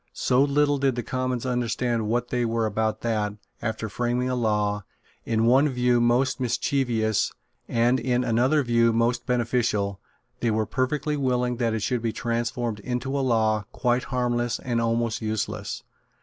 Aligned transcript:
So 0.13 0.41
little 0.43 0.79
did 0.79 0.95
the 0.95 1.03
Commons 1.03 1.45
understand 1.45 2.07
what 2.07 2.29
they 2.29 2.43
were 2.43 2.65
about 2.65 3.01
that, 3.01 3.33
after 3.61 3.87
framing 3.87 4.29
a 4.31 4.35
law, 4.35 4.83
in 5.25 5.45
one 5.45 5.69
view 5.69 6.01
most 6.01 6.39
mischievous, 6.39 7.31
and 7.67 7.99
in 7.99 8.23
another 8.23 8.63
view 8.63 8.93
most 8.93 9.27
beneficial, 9.27 9.99
they 10.39 10.49
were 10.49 10.65
perfectly 10.65 11.17
willing 11.17 11.57
that 11.57 11.75
it 11.75 11.83
should 11.83 12.01
be 12.01 12.13
transformed 12.13 12.79
into 12.79 13.15
a 13.15 13.21
law 13.21 13.65
quite 13.71 14.05
harmless 14.05 14.57
and 14.57 14.81
almost 14.81 15.21
useless. 15.21 15.83